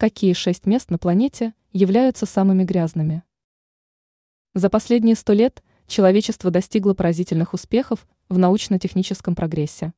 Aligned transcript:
Какие 0.00 0.32
шесть 0.32 0.64
мест 0.64 0.92
на 0.92 0.98
планете 0.98 1.54
являются 1.72 2.24
самыми 2.24 2.62
грязными? 2.62 3.24
За 4.54 4.70
последние 4.70 5.16
сто 5.16 5.32
лет 5.32 5.64
человечество 5.88 6.52
достигло 6.52 6.94
поразительных 6.94 7.52
успехов 7.52 8.06
в 8.28 8.38
научно-техническом 8.38 9.34
прогрессе. 9.34 9.92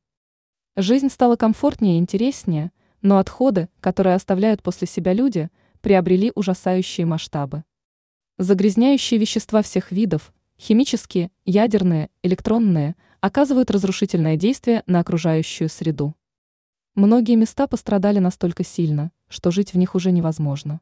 Жизнь 0.75 1.09
стала 1.09 1.35
комфортнее 1.35 1.97
и 1.97 1.99
интереснее, 1.99 2.71
но 3.03 3.19
отходы, 3.19 3.69
которые 3.79 4.15
оставляют 4.15 4.63
после 4.63 4.87
себя 4.87 5.13
люди, 5.13 5.51
приобрели 5.81 6.31
ужасающие 6.33 7.05
масштабы. 7.05 7.63
Загрязняющие 8.39 9.19
вещества 9.19 9.61
всех 9.61 9.91
видов, 9.91 10.33
химические, 10.59 11.29
ядерные, 11.45 12.09
электронные, 12.23 12.95
оказывают 13.19 13.69
разрушительное 13.69 14.35
действие 14.35 14.81
на 14.87 15.01
окружающую 15.01 15.69
среду. 15.69 16.15
Многие 16.95 17.35
места 17.35 17.67
пострадали 17.67 18.17
настолько 18.17 18.63
сильно, 18.63 19.11
что 19.31 19.49
жить 19.49 19.73
в 19.73 19.77
них 19.77 19.95
уже 19.95 20.11
невозможно. 20.11 20.81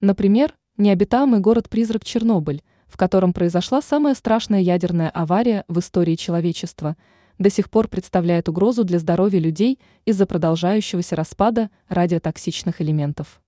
Например, 0.00 0.54
необитаемый 0.76 1.40
город-призрак 1.40 2.04
Чернобыль, 2.04 2.62
в 2.86 2.96
котором 2.96 3.32
произошла 3.32 3.82
самая 3.82 4.14
страшная 4.14 4.60
ядерная 4.60 5.10
авария 5.10 5.64
в 5.66 5.78
истории 5.80 6.14
человечества, 6.14 6.96
до 7.38 7.50
сих 7.50 7.70
пор 7.70 7.88
представляет 7.88 8.48
угрозу 8.48 8.84
для 8.84 8.98
здоровья 8.98 9.40
людей 9.40 9.80
из-за 10.04 10.26
продолжающегося 10.26 11.16
распада 11.16 11.70
радиотоксичных 11.88 12.80
элементов. 12.80 13.40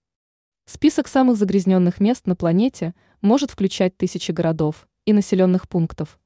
Список 0.66 1.08
самых 1.08 1.36
загрязненных 1.36 2.00
мест 2.00 2.26
на 2.26 2.34
планете 2.34 2.94
может 3.20 3.50
включать 3.50 3.96
тысячи 3.98 4.32
городов 4.32 4.88
и 5.04 5.12
населенных 5.12 5.68
пунктов, 5.68 6.18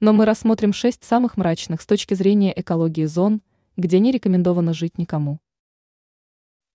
но 0.00 0.14
мы 0.14 0.24
рассмотрим 0.24 0.72
шесть 0.72 1.04
самых 1.04 1.36
мрачных 1.36 1.82
с 1.82 1.86
точки 1.86 2.14
зрения 2.14 2.58
экологии 2.58 3.04
зон, 3.04 3.42
где 3.76 3.98
не 3.98 4.10
рекомендовано 4.10 4.72
жить 4.72 4.96
никому. 4.96 5.38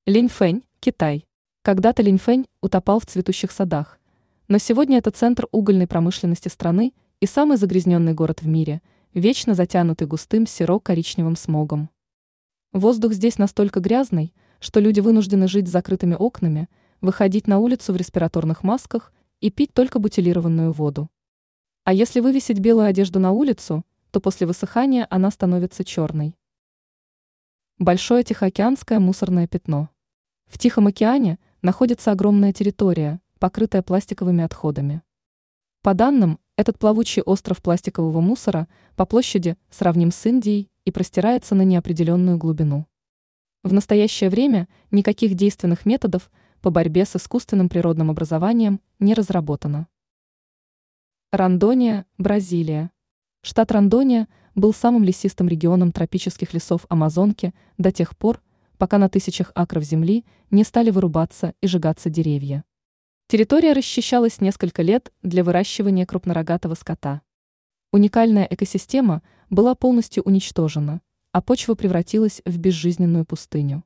Линьфэнь, 0.06 0.64
Китай. 0.88 1.28
Когда-то 1.64 2.02
Линьфэнь 2.02 2.46
утопал 2.62 3.02
в 3.02 3.06
цветущих 3.06 3.52
садах, 3.52 4.00
но 4.48 4.58
сегодня 4.58 5.00
это 5.00 5.12
центр 5.12 5.46
угольной 5.52 5.86
промышленности 5.86 6.48
страны 6.48 6.94
и 7.20 7.26
самый 7.26 7.58
загрязненный 7.58 8.14
город 8.14 8.42
в 8.42 8.48
мире, 8.48 8.82
вечно 9.14 9.54
затянутый 9.54 10.08
густым 10.08 10.48
серо-коричневым 10.48 11.36
смогом. 11.36 11.90
Воздух 12.72 13.12
здесь 13.12 13.38
настолько 13.38 13.82
грязный, 13.82 14.34
что 14.62 14.80
люди 14.80 15.02
вынуждены 15.02 15.50
жить 15.50 15.68
с 15.68 15.72
закрытыми 15.72 16.16
окнами, 16.18 16.70
выходить 17.02 17.48
на 17.48 17.60
улицу 17.60 17.92
в 17.92 17.98
респираторных 17.98 18.64
масках 18.64 19.12
и 19.42 19.52
пить 19.52 19.74
только 19.74 20.00
бутилированную 20.00 20.72
воду. 20.72 21.10
А 21.84 21.92
если 21.92 22.22
вывесить 22.22 22.60
белую 22.60 22.88
одежду 22.88 23.20
на 23.20 23.32
улицу, 23.32 23.84
то 24.12 24.22
после 24.22 24.48
высыхания 24.48 25.06
она 25.10 25.32
становится 25.32 25.84
черной. 25.84 26.38
Большое 27.78 28.24
Тихоокеанское 28.24 29.00
мусорное 29.02 29.48
пятно. 29.48 29.90
В 30.48 30.58
Тихом 30.58 30.88
океане 30.88 31.40
находится 31.62 32.12
огромная 32.12 32.54
территория, 32.54 33.22
покрытая 33.40 33.82
пластиковыми 33.82 34.44
отходами. 34.44 35.02
По 35.84 35.94
данным, 35.94 36.40
этот 36.56 36.80
плавучий 36.80 37.22
остров 37.22 37.62
пластикового 37.62 38.20
мусора 38.20 38.68
по 38.96 39.06
площади 39.06 39.58
сравним 39.70 40.12
с 40.12 40.26
Индией 40.26 40.70
и 40.86 40.92
простирается 40.92 41.54
на 41.54 41.62
неопределенную 41.62 42.38
глубину. 42.38 42.88
В 43.64 43.74
настоящее 43.74 44.30
время 44.30 44.68
никаких 44.92 45.36
действенных 45.36 45.86
методов 45.86 46.32
по 46.62 46.72
борьбе 46.72 47.06
с 47.06 47.16
искусственным 47.16 47.70
природным 47.70 48.10
образованием 48.10 48.82
не 49.00 49.14
разработано. 49.14 49.88
Рандония, 51.32 52.06
Бразилия. 52.18 52.92
Штат 53.42 53.72
Рандония 53.72 54.28
был 54.56 54.74
самым 54.74 55.04
лесистым 55.04 55.48
регионом 55.48 55.92
тропических 55.92 56.54
лесов 56.54 56.86
Амазонки 56.90 57.54
до 57.78 57.92
тех 57.92 58.18
пор, 58.18 58.42
пока 58.78 58.98
на 58.98 59.10
тысячах 59.10 59.52
акров 59.56 59.84
земли 59.84 60.26
не 60.52 60.64
стали 60.64 60.90
вырубаться 60.90 61.54
и 61.62 61.68
сжигаться 61.68 62.10
деревья. 62.10 62.64
Территория 63.28 63.74
расчищалась 63.74 64.40
несколько 64.40 64.82
лет 64.82 65.12
для 65.22 65.44
выращивания 65.44 66.06
крупнорогатого 66.06 66.76
скота. 66.76 67.22
Уникальная 67.92 68.48
экосистема 68.50 69.22
была 69.50 69.76
полностью 69.76 70.24
уничтожена, 70.24 71.02
а 71.32 71.42
почва 71.42 71.76
превратилась 71.76 72.42
в 72.46 72.58
безжизненную 72.58 73.26
пустыню. 73.26 73.84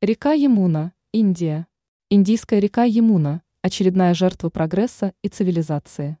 Река 0.00 0.32
Емуна, 0.32 0.94
Индия. 1.12 1.66
Индийская 2.08 2.58
река 2.58 2.84
Емуна– 2.84 3.42
очередная 3.62 4.14
жертва 4.14 4.48
прогресса 4.48 5.12
и 5.22 5.28
цивилизации. 5.28 6.16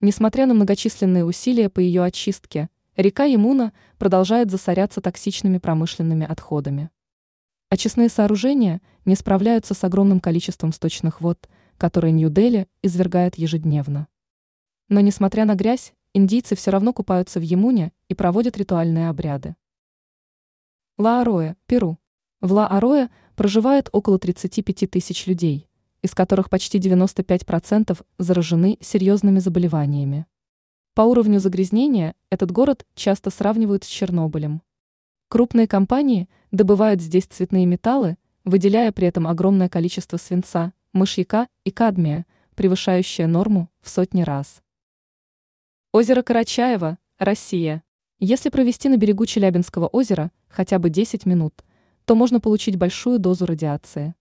Несмотря 0.00 0.46
на 0.46 0.54
многочисленные 0.54 1.24
усилия 1.24 1.68
по 1.68 1.80
ее 1.80 2.02
очистке, 2.02 2.70
Река 2.96 3.24
Емуна 3.24 3.72
продолжает 3.98 4.52
засоряться 4.52 5.00
токсичными 5.00 5.58
промышленными 5.58 6.24
отходами. 6.24 6.90
Очистные 7.68 8.08
сооружения 8.08 8.80
не 9.04 9.16
справляются 9.16 9.74
с 9.74 9.82
огромным 9.82 10.20
количеством 10.20 10.72
сточных 10.72 11.20
вод, 11.20 11.48
которые 11.76 12.12
Нью-Дели 12.12 12.68
извергает 12.82 13.34
ежедневно. 13.36 14.06
Но 14.88 15.00
несмотря 15.00 15.44
на 15.44 15.56
грязь, 15.56 15.92
индийцы 16.12 16.54
все 16.54 16.70
равно 16.70 16.92
купаются 16.92 17.40
в 17.40 17.42
Емуне 17.42 17.92
и 18.08 18.14
проводят 18.14 18.56
ритуальные 18.56 19.08
обряды. 19.08 19.56
Ла-Ароэ, 20.96 21.56
Перу. 21.66 21.98
В 22.40 22.52
Ла-Ароэ 22.52 23.08
проживает 23.34 23.88
около 23.90 24.20
35 24.20 24.88
тысяч 24.88 25.26
людей, 25.26 25.68
из 26.02 26.14
которых 26.14 26.48
почти 26.48 26.78
95% 26.78 28.00
заражены 28.18 28.78
серьезными 28.80 29.40
заболеваниями. 29.40 30.26
По 30.94 31.02
уровню 31.02 31.40
загрязнения 31.40 32.14
этот 32.30 32.52
город 32.52 32.86
часто 32.94 33.30
сравнивают 33.30 33.82
с 33.82 33.88
Чернобылем. 33.88 34.62
Крупные 35.26 35.66
компании 35.66 36.28
добывают 36.52 37.00
здесь 37.00 37.24
цветные 37.24 37.66
металлы, 37.66 38.16
выделяя 38.44 38.92
при 38.92 39.08
этом 39.08 39.26
огромное 39.26 39.68
количество 39.68 40.18
свинца, 40.18 40.72
мышьяка 40.92 41.48
и 41.64 41.72
кадмия, 41.72 42.26
превышающее 42.54 43.26
норму 43.26 43.68
в 43.80 43.88
сотни 43.88 44.22
раз. 44.22 44.62
Озеро 45.92 46.22
Карачаево, 46.22 46.98
Россия. 47.18 47.82
Если 48.20 48.48
провести 48.48 48.88
на 48.88 48.96
берегу 48.96 49.26
Челябинского 49.26 49.88
озера 49.88 50.30
хотя 50.46 50.78
бы 50.78 50.90
10 50.90 51.26
минут, 51.26 51.64
то 52.04 52.14
можно 52.14 52.38
получить 52.38 52.76
большую 52.76 53.18
дозу 53.18 53.46
радиации. 53.46 54.14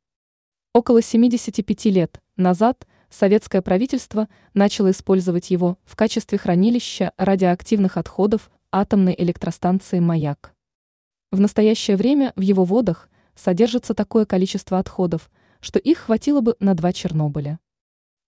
Около 0.73 1.03
75 1.03 1.85
лет 1.85 2.19
назад 2.35 2.87
советское 3.13 3.61
правительство 3.61 4.27
начало 4.53 4.91
использовать 4.91 5.51
его 5.51 5.77
в 5.85 5.95
качестве 5.95 6.37
хранилища 6.37 7.13
радиоактивных 7.17 7.97
отходов 7.97 8.49
атомной 8.71 9.15
электростанции 9.17 9.99
«Маяк». 9.99 10.53
В 11.31 11.39
настоящее 11.39 11.95
время 11.95 12.33
в 12.35 12.41
его 12.41 12.63
водах 12.63 13.09
содержится 13.35 13.93
такое 13.93 14.25
количество 14.25 14.79
отходов, 14.79 15.29
что 15.59 15.79
их 15.79 15.99
хватило 15.99 16.41
бы 16.41 16.55
на 16.59 16.73
два 16.75 16.91
Чернобыля. 16.91 17.59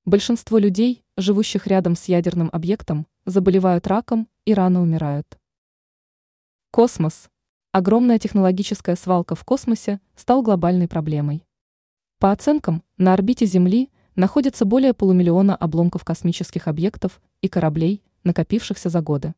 Большинство 0.06 0.58
людей, 0.58 1.04
живущих 1.18 1.68
рядом 1.68 1.96
с 1.96 2.06
ядерным 2.06 2.50
объектом, 2.54 3.08
заболевают 3.26 3.88
раком 3.88 4.28
и 4.46 4.54
рано 4.54 4.82
умирают. 4.82 5.40
Космос. 6.72 7.30
Огромная 7.72 8.20
технологическая 8.20 8.96
свалка 8.96 9.36
в 9.36 9.44
космосе 9.44 10.00
стал 10.16 10.44
глобальной 10.44 10.88
проблемой. 10.88 11.44
По 12.20 12.32
оценкам, 12.32 12.84
на 12.98 13.14
орбите 13.14 13.46
Земли 13.46 13.90
находится 14.16 14.66
более 14.66 14.94
полумиллиона 14.94 15.56
обломков 15.56 16.04
космических 16.04 16.68
объектов 16.68 17.22
и 17.42 17.48
кораблей, 17.48 18.04
накопившихся 18.24 18.90
за 18.90 19.02
годы. 19.02 19.34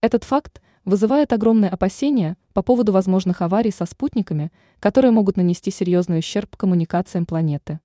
Этот 0.00 0.24
факт 0.24 0.60
вызывает 0.84 1.32
огромные 1.32 1.70
опасения 1.70 2.36
по 2.52 2.62
поводу 2.62 2.92
возможных 2.92 3.42
аварий 3.42 3.70
со 3.70 3.86
спутниками, 3.86 4.52
которые 4.80 5.10
могут 5.10 5.36
нанести 5.36 5.70
серьезный 5.70 6.18
ущерб 6.18 6.56
коммуникациям 6.56 7.26
планеты. 7.26 7.80